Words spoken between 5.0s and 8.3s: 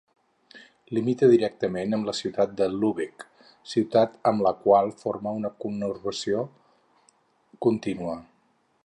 forma una conurbació continua.